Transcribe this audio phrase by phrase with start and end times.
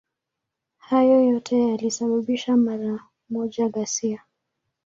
[0.77, 4.23] Hayo yote yalisababisha mara moja ghasia.